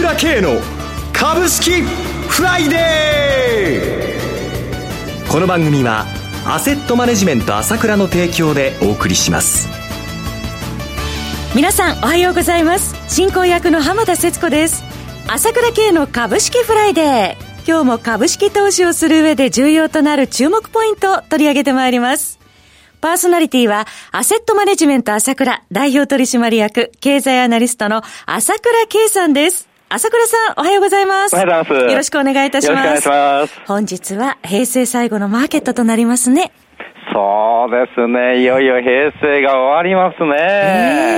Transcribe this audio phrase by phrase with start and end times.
[0.00, 0.58] 倉慶の
[1.12, 5.30] 株式フライデー。
[5.30, 6.06] この番組は
[6.46, 9.68] アセットマネジメント朝倉の提供でお送りします。
[11.54, 12.94] 皆さんおはようございます。
[13.14, 14.82] 進行役の浜田節子です。
[15.28, 17.68] 朝倉慶の株式フライデー。
[17.68, 22.40] 今日も株式投資をする上で重要となる注目ポイントを取り上げてまいります。
[23.02, 29.69] パーソナリティは、アセットマネジメント朝倉代表取締役経済アナリストの朝倉慶さんです。
[29.92, 31.34] 朝倉さん、おはようございます。
[31.34, 31.90] おはようございます。
[31.90, 32.86] よろしくお願いいたします。
[32.86, 33.60] よろしくお願いします。
[33.66, 36.52] 本日は平成最後のマーケットとなりますね。
[37.12, 38.40] そうですね。
[38.40, 40.36] いよいよ平成が終わりますね。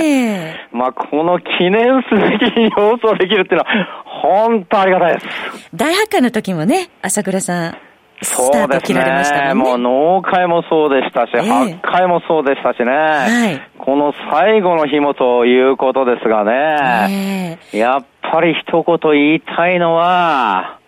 [0.03, 5.27] えー、まあ、この記念すべきに放送できるっていうのは、本当ありがたいです。
[5.75, 7.77] 大発会の時もね、朝倉さん。
[8.23, 9.53] そうですね。
[9.53, 12.85] もう農会もそうでしたし、えー、発会もそうでしたしね。
[12.85, 17.59] はい、この最後の日もということですがね。
[17.73, 20.79] えー、やっぱり一言言いたいのは、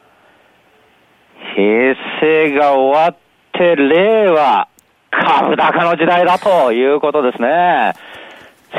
[1.58, 3.18] 平成が終わっ
[3.52, 4.70] て令和、
[5.12, 7.96] 株高の時代だということですね。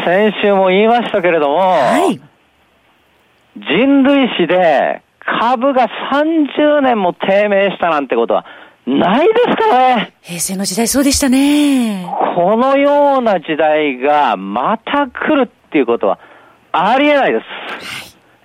[0.02, 2.18] 先週も言いましたけれども、はい
[3.58, 8.44] 人類史で株が30年も低迷したなんてことは
[8.86, 10.12] ないですからね。
[10.22, 12.06] 平成の時代そうでしたね。
[12.36, 16.18] このような時代がまた来るっていうことは
[16.70, 17.44] ありえないです。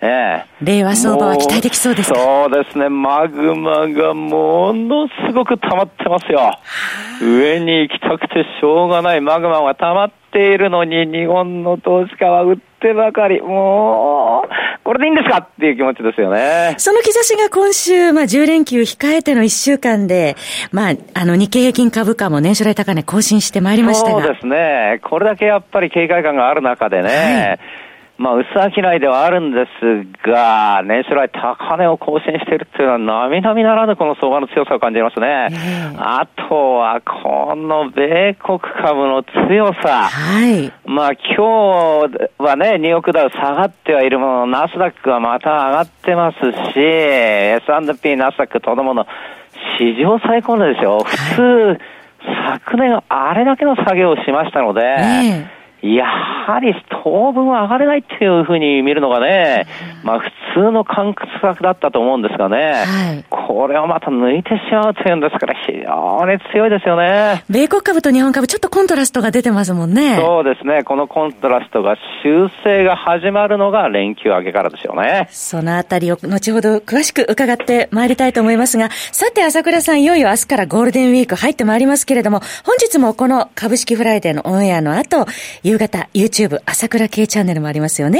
[0.03, 0.45] ええ。
[0.65, 2.19] 令和相場は期待できそうですか？
[2.19, 2.89] そうですね。
[2.89, 6.57] マグマがものすごく溜まってますよ。
[7.21, 13.41] 上に行きたくてしょうがないマグマが溜まっているのに、日本の投資家は売ってばかり。
[13.41, 14.49] もう、
[14.91, 15.37] これでいいんですか？
[15.37, 16.75] っていう気持ちですよね。
[16.77, 20.35] その兆しが今週、まあ10連休控えての1週間で、
[20.73, 24.21] まあ、あの日経平均株価も年初来高値更新してまいりましたが。
[24.21, 24.99] そうですね。
[25.01, 27.59] これだけやっぱり警戒感がある中でね、はい
[28.21, 35.47] まあ、薄商いではあるんですが、年初来高値を更新しているっていうのは、並々ならぬこの相場の強さを感じますね。
[35.97, 40.03] あとは、この米国株の強さ。
[40.03, 40.71] はい。
[40.85, 46.37] まあ、今日はね、ニューヨークダウ下がってはいるもの、ナスダックはまた上がってます
[46.73, 49.07] し、S&P、ナスダックとどもの
[49.79, 50.99] 史上最高値ですよ。
[51.03, 51.17] 普
[51.75, 51.79] 通、
[52.67, 59.65] 昨年あれだけの作業をしましたので、ねやはり当分は上がれないっていうふうに見るのがね、
[60.03, 67.43] まあ普通の感覚だったと思うんですがね、はい、これをまた抜いてしまうというんですから、非常に強いですよね。
[67.49, 70.17] 米国株と日本株、ちょっとコントラストが出てますもんね。
[70.17, 70.83] そうですね。
[70.83, 75.27] このコントラストが修正が始まるのが連休明けからですよね。
[75.31, 85.25] そのあたりを後ほど詳しく伺ってまいりたいと思いますが、さて朝倉さん、いよいよ明日からゴールデンウィーク入ってまいりますけれども、本日もこの株式フライデーのオンエアの後、
[85.71, 88.19] 夕方 YouTube 朝倉慶チャンネルもありますよね。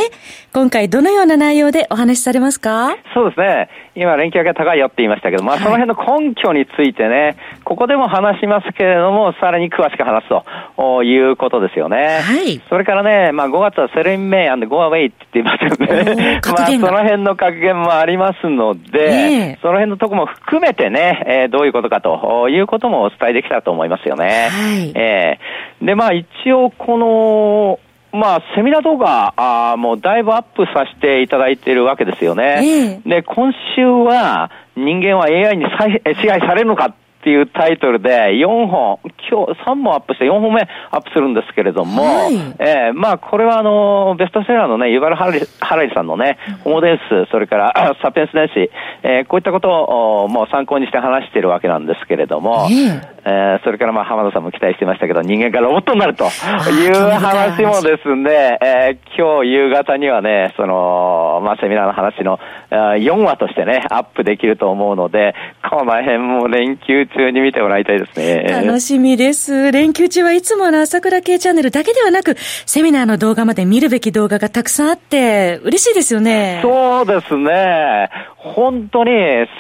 [0.54, 2.96] 今回どのような内容でお話しされますか？
[3.14, 3.70] そうですね。
[3.94, 7.36] 今連休が高いよって言いましたけど、まあその辺の根拠についてね、
[7.72, 10.30] ここでも話しますけれども、さらに詳しく話す
[10.76, 12.20] ということですよね。
[12.20, 12.62] はい。
[12.68, 16.42] それからね、まあ5月はセレンメイゴアウェイって言っていますよね。
[16.52, 24.50] まあその辺の格言もありますので、その辺のとこも含めてね、えー、どういうことかということもお伝えできたと思いますよね。
[24.52, 24.92] はい。
[24.94, 27.80] えー、で、まあ一応この、
[28.12, 33.00] まあ、セミナー動画、あもうだいぶアップさせていただいているわけですよね。
[33.06, 39.00] えー、で、今週は人間は AI に支配されるのかっていうタイトルで4本、
[39.30, 48.72] 今日3本アップして4本目アップするんですけれども、はい、えー、まあこれはあの、ベストセラーのね、ユバル・ハラリさんのね、ホモデンス、それからサピエンス電子、
[49.04, 49.70] えー、こういったこと
[50.24, 56.28] をもう参考にして話しているわけなんですけれども、えー、えー、それからまあ浜田さんも期待してましたけど、人間がロボットになるとい
[56.90, 62.40] う話もですね、えー、今日夕方にはね、その、まあセミナーの話の
[62.72, 65.36] 4話としてね、アップできると思うので、
[65.70, 68.44] この辺も連休中に見てもらいたいですね。
[68.50, 69.72] 楽しみです。
[69.72, 72.36] 連休中はいつもの朝倉系チャンネルだけではなく、
[72.66, 76.60] セミナーの動画まで見るべき動画がたくさんあって、嬉しいですよね。
[76.62, 78.10] そうですね。
[78.38, 79.12] 本当に、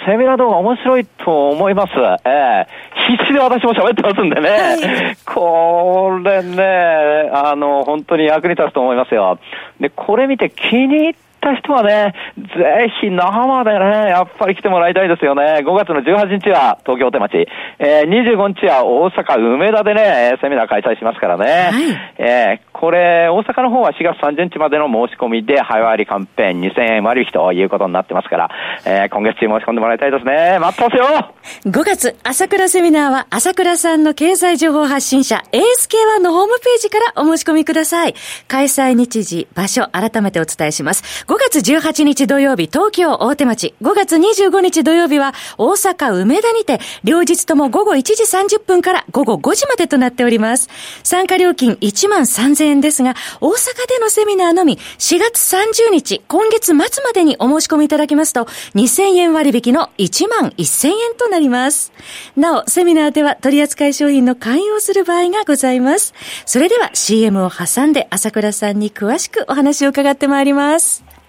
[0.06, 1.94] セミナー動画面白いと思います。
[2.26, 4.50] ええー、必死で私も喋ってますんでね。
[4.50, 9.40] はい、これね、あの、本当に役に立つと思いますよ。
[9.80, 15.64] で、これ見て気に入ってった人はね、ぜひ那覇までね、やっぱり来てもらいたいですよね。
[15.66, 17.48] 5月の18日は東京手町、
[17.80, 21.46] えー、25日は大阪梅田でね、セミナー開催しますからね。
[21.46, 28.50] はい、えー、これ、大阪の方は4月30日までの申し込みで、早割キャンペーン2000円割引ということになってますから、
[28.86, 30.60] えー、今月中申し込んでもらいたいですね。
[30.60, 31.34] 待ってますよ
[31.66, 38.16] !5 月、朝倉セミナーは、朝倉さんの経済情報発信者、ASK1 のホームページからお申し込みください。
[38.48, 41.26] 開催日時、場所、改めてお伝えします。
[41.32, 43.74] 5月18日土曜日、東京大手町。
[43.82, 50.68] 5月25日土曜日は、大阪梅田にて、両日とも午後1時30分から午後5時までとなっております。
[51.04, 61.94] 参加料金1万3000円ですが、大阪でのセミナーのみ、4月30日、今月末までにお申し込みいただきますと、2000円割引の1万1000円となります。
[62.36, 66.14] なお、セミナーでは取扱商品の勧誘する場合がございます。
[66.46, 71.21] それでは CM を挟んで朝倉さんに詳しくお話を伺ってまいります。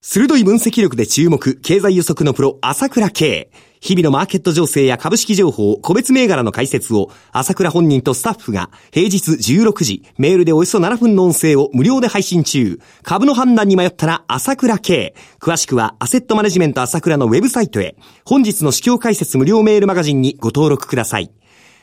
[0.00, 3.50] 鋭い分析力で注目、経済予測のプロ、朝倉慶。
[3.80, 12.80] 日々のマーケット情勢や株式情報、個別銘柄の解説を、朝倉本人とスタッフが、平日16時、メールでおよそ7分の音声を無料で配信中。
[13.02, 15.14] 株の判断に迷ったら、朝倉慶。
[15.40, 17.96] 詳しくは、アセットマネジメント朝倉のウェブサイトへ。
[18.24, 21.30] 本日の市況解説無料メールマガジンにご登録ください。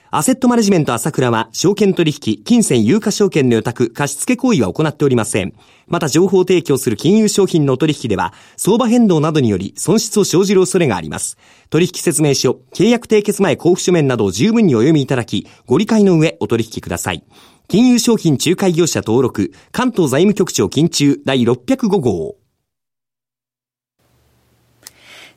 [0.10, 5.54] アセットマネジメント朝倉は、証券取引、金銭有価証券の予託、貸付行為は行っておりません。
[5.88, 11.38] また、情報提供する金融商品の取引では、相場変動などにより損失を生じる恐れがあります。
[11.70, 17.24] 取引説明書、契約締結前交付書面などを十分にお読みいただき、ご理解の上お取引ください。
[17.68, 22.36] 金融商品仲介業者登録、関東財務局長金中第605号。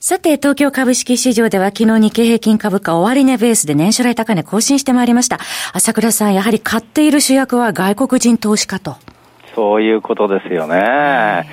[0.01, 5.41] さて、東京株式市場では昨日日経平均株価終値ベースで年初来高値更新してまいりました。
[5.73, 8.97] 朝倉さん、やはり買っている主役は外国人投資家と。
[9.55, 11.49] そういうことですよね。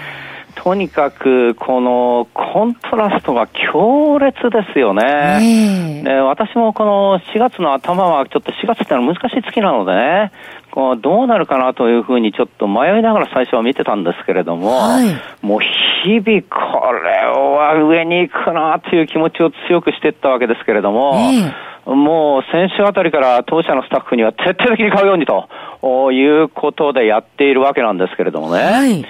[0.56, 6.02] とにかく、このコントラストが強烈ですよね。
[6.04, 10.32] ね私もこの4月の頭は、ちょっと4月ってのは難しい月なのでね、
[10.76, 15.08] こうどうなるかなというふうにちょっと迷いながら最初は見てたんですけれども、はい、
[15.42, 21.54] もう日々これは上に行くなという気持ちを強くしていったわけですけれども、えー、
[21.86, 28.64] もう先週あたりから当社のスタッフには徹底的に買うようにということでやっているわけなんですけれどもね。
[28.64, 29.06] はい、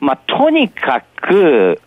[0.00, 1.80] まあ、とにかく、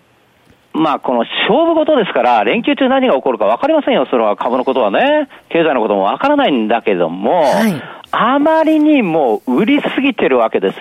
[0.74, 5.30] まあ、この勝負事ですから、連休中何が起こるか分かりませんよ、それは株のことはね。
[5.50, 7.82] 経済のことも分からないんだけども、はい、
[8.12, 10.80] あまりにも売りすぎてるわけです。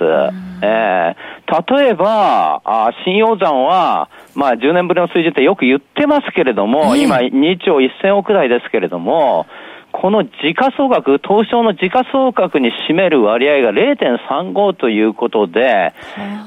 [0.63, 9.47] えー、例えば、あ信用残は、まあ、10年ぶりの水準ってよく言ってますけれども、えー、今、2兆1000億台ですけれども、
[9.93, 15.95] この時価総額、東証の時価総額に占める割合が0.35ということで、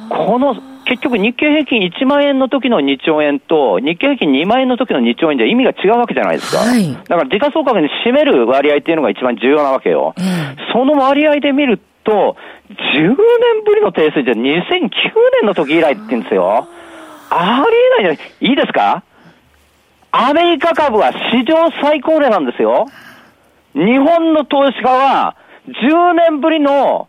[0.10, 0.56] この
[0.86, 6.60] 結局日経平均1万円の時の2兆円と、日経平均2万円の時の2兆円で意味が違うわけじゃないですか。
[6.60, 10.14] はい、だから時価総額に占める割合っていうのが一番重要なわけよ。
[10.18, 10.24] うん、
[10.74, 12.36] その割合で見ると、
[12.70, 13.16] 10年
[13.66, 14.90] ぶりの低水準、2009
[15.42, 16.68] 年の時以来って言うんですよ。
[17.30, 18.50] ありえないじゃない。
[18.50, 19.04] いいですか？
[20.12, 22.88] アメリカ株は史上最高値なんですよ。
[23.76, 25.36] 日本の投資家は、
[25.68, 27.08] 10年ぶりの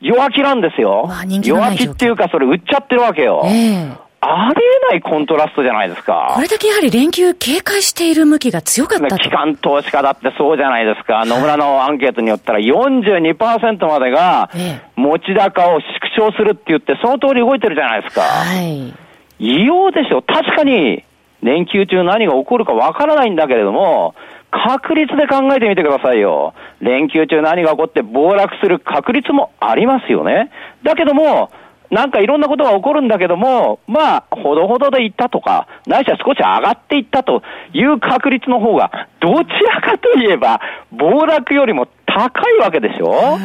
[0.00, 1.06] 弱気なんですよ。
[1.48, 3.42] 弱気っていうか、それ売っちゃってるわけよ。
[3.46, 6.32] えー、ありえないコントラストじゃないですか。
[6.34, 9.18] これだけやはり連休警戒している向きが強かったと。
[9.18, 11.24] 機関投資家だってそうじゃないですか。
[11.26, 14.50] 野村のアンケートによったら42%までが
[14.96, 15.84] 持ち高を縮
[16.16, 18.22] 小するって言って、その通り動いてるじゃないですか。
[18.22, 18.94] はい。
[19.38, 20.22] 異様でしょ。
[20.22, 21.04] 確かに
[21.42, 24.14] 連休中何が起こるかわからないんだけれども、
[24.50, 26.54] 確率で考えてみてくださいよ。
[26.80, 30.50] 連休中何が起こって暴落する確率もありますよね。
[30.82, 31.50] だけども、
[31.94, 40.60] なんかいろんなことが起こるんだけども、まあ、ほどほどでいったとか、ないしは少し上がっていったという確率の方が、どちらかといえば、
[40.92, 43.38] 暴落よりも高いわけでしょ、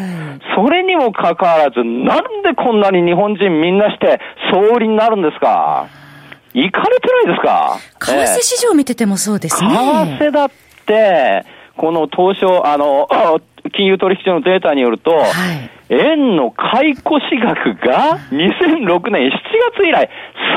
[0.56, 4.20] それにもかかわらず、なんでこんなに日本人みんなして
[4.52, 5.86] 総売りになるんですか？
[6.54, 7.78] 行かれてないですか？
[8.00, 9.70] 為替市場見ててもそうですね。
[9.70, 10.50] 為替だっ
[10.88, 11.46] て、
[11.78, 13.08] この東証、あの、
[13.74, 17.04] 金融取引所のデータによると、はい、円の買い越し
[17.42, 19.32] 額が2006年7
[19.76, 20.10] 月以来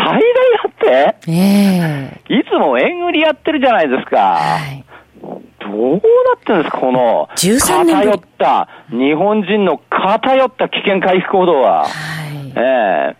[0.04, 4.36] 最大だって、えー、いつも円売りやってるじゃないですか。
[4.36, 4.84] はい。
[5.60, 6.00] どうなっ
[6.44, 7.28] てるんですか、この。
[7.94, 11.84] 偏った、日本人の偏った危険回避行動は。
[11.84, 13.16] はい、ええ。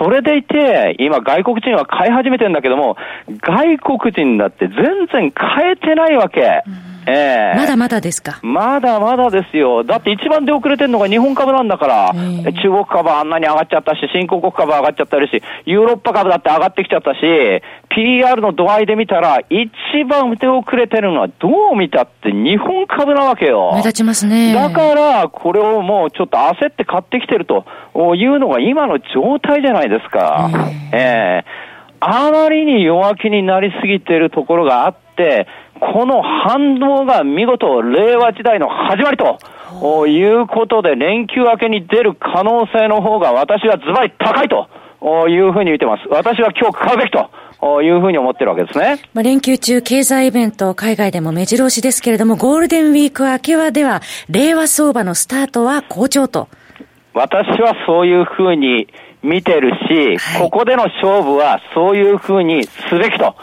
[0.00, 2.96] それでいて、今外国人は買い始めてるんだけども、
[3.40, 6.62] 外国人だって全然買えてないわけ。
[6.66, 8.38] うんええー、まだまだですか？
[8.42, 9.84] まだまだですよ。
[9.84, 17.18] だって一番出遅れてるのが日本株なんだから、えー、中国株あんなに上がっちゃったし、新興国株上がっちゃったりし、ヨーロッパ株だって上がってきちゃったし、
[17.88, 19.70] PR の度合いで見たら、一
[20.08, 23.72] 番出遅れてるのはどう見たって日本株なわけよ。
[23.74, 24.54] 目立ちますね。
[24.54, 27.64] だから、これをもうちょっと焦って買ってきてると
[28.14, 30.50] いうのが今の状態じゃないですか。
[30.92, 31.72] えー、えー
[32.04, 35.11] あまりに弱気になりすぎているところがあって、
[35.80, 39.38] この反動が見事、令和時代の始まりと。
[40.06, 44.68] いうことで、連休明けに出る可能性の方が私はズバリ高いと
[45.28, 46.02] いうふうに見てます。
[46.08, 47.30] 私は今日買うべきと。
[47.80, 48.98] いうふうに思ってるわけですね。
[49.14, 56.48] まあ、連休中、経済イベント、海外でも目白押しですけれども、ゴールデンウィーク明けはでは、令和相場のスタートは好調と。
[57.14, 58.88] 私はそういうふうに
[59.22, 63.36] 見てるし、はい、ここでの勝負はそういうふうにすべきと。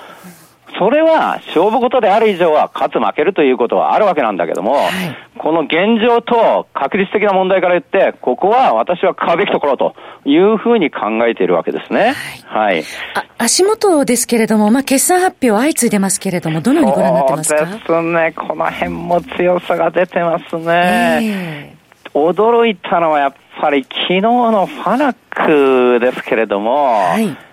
[0.78, 4.90] それは勝負事である以上は勝つ負けるということはあるわけなんだけども、はい、
[5.38, 9.96] この現状と確率的な問題から言って、ここは私は買うべきところと
[10.26, 12.14] いうふうに考えているわけですね。
[12.46, 12.76] はい。
[12.76, 12.84] はい、
[13.38, 17.58] 足元ですけれども、まあ、決算発表相次いでますけれども、どのようにご覧になってますか？
[17.60, 18.34] そうですね。
[18.36, 21.20] この辺も強さが出てますね。
[21.22, 27.49] えー、驚いたのはやっぱり昨日のファナックですけれども、はい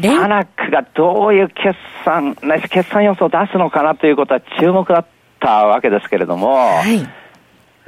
[0.00, 1.74] パナックがどういう決
[2.04, 2.36] 算、
[2.70, 5.06] 決算予想を出すのかなということは注目だっ
[5.40, 7.00] たわけですけれども、はい、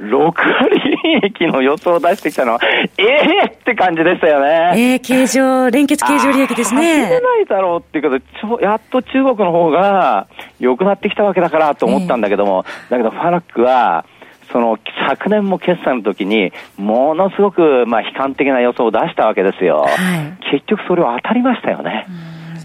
[0.01, 2.59] 6割利益の予想を出してきたのは、
[2.97, 4.73] ええー、って感じでしたよね。
[4.75, 7.07] ええー、経常、連結経常利益ですね。
[7.07, 10.27] 出ないだろうっていうことで、やっと中国の方が
[10.59, 14.05] 良くなってきたわけだからと思ったんだけども、えー、だけどファナックは、
[14.51, 14.77] その
[15.07, 19.85] 昨年も決算の時に、ものすごくまあ悲観的な予想を出したわけですよ。
[19.87, 22.07] はい、結局それは当たりましたよね。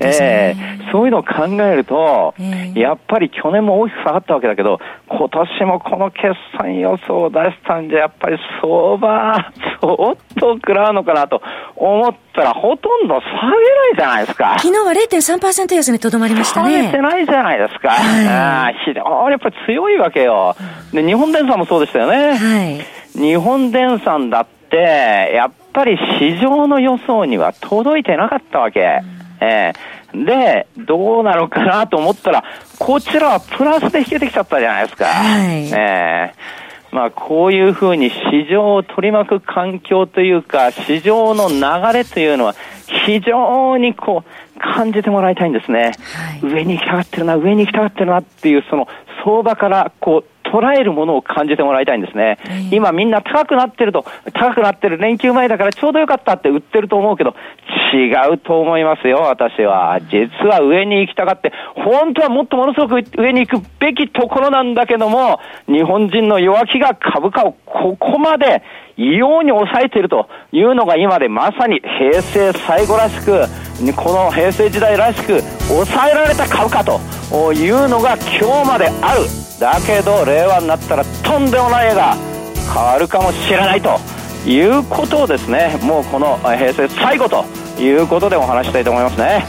[0.00, 4.78] えー、そういうのを考えると、えー、やっぱり去年も大きく下がったわけだけど、
[5.08, 11.42] 今年もこの決算予想を出したんじゃ、やっぱり相場、相当食らうのかなと
[11.76, 14.56] 思ったら、ほとんど下げないじゃないですか。
[14.58, 16.70] 昨日は0.3%安にとどまりましたね。
[16.70, 17.90] 下げてないじゃないですか。
[17.90, 20.56] はい、非常にやっぱり強いわけよ。
[20.92, 22.36] で、日本電産もそうでしたよね。
[22.36, 23.18] はい。
[23.18, 29.00] 日本電産だって、やっぱり市場の予想には届いてなかったわけ。
[29.10, 32.44] うんえー、で、どうなのかなと思ったら、
[32.78, 35.06] こちらはプラスで引けてきちゃったじゃないですか。
[35.06, 36.65] はい、えー、
[36.96, 42.54] まあ、こういうふうに市場を取り巻く環境というか、市場の流れというのは、
[43.04, 45.92] 非常にこう、感じてもらいたいんですね。
[46.40, 48.88] はい、上に行きたがってるな、上に行きたがってるなっていう、その
[49.22, 52.38] 相場からこう、捉えるものを感じてもらいたいんですね。
[52.70, 57.34] 今みんな高くなってると、高くなってる連休前だからちょうどよかったって売ってると思うけど、
[57.92, 59.98] 違うと思いますよ、私は。
[60.10, 68.62] 実は上に行きたがって、本当はもっとものすごく上に行くべきところなんだけども、日本人の弱気が株価をここまで
[68.96, 77.00] 異様に抑えているというのが今でまさに平成最後らしく、この平成時代らしく抑えられた株価と
[77.52, 79.22] いうのが今日まである。
[79.58, 82.16] だけど令和になったらとんでもない絵が
[82.72, 83.98] 変わるかもしれないと。
[84.46, 87.44] いうことをですね、もうこの平成最後と
[87.80, 89.44] いうことでお話したいと思いますね。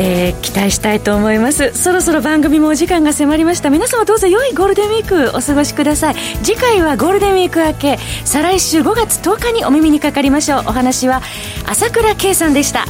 [0.00, 1.72] えー、期待したいと思います。
[1.74, 3.68] そろそろ番組もお時間が迫りました。
[3.68, 6.14] 皆様どうぞ良いゴールデンウィークお過ごしください。
[6.44, 10.60] 次回はゴールデンウィーク明け再来週5月10日にお耳にかかりましょう。
[10.60, 11.20] お話は
[11.68, 12.84] 朝倉圭さんでした。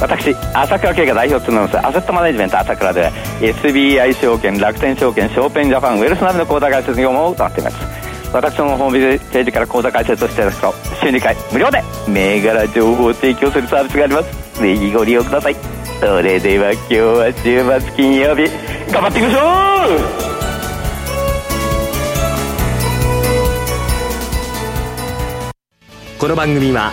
[0.00, 7.76] 私朝倉圭が代表を務めますアセットマネジメント朝倉で SBI 証券楽天証券ショーペンジャパンウェルスナビの口座開設業務を行っています。
[8.32, 14.60] 私のホームページから口座開設をしていただくと週2回無料で銘柄情報を提供するサービスがあります。
[14.62, 15.56] ぜひご利用ください。
[15.98, 18.44] それでは今日は週末金曜日
[18.92, 19.40] 頑張っていきましょ
[26.16, 26.18] う!
[26.18, 26.92] この番組は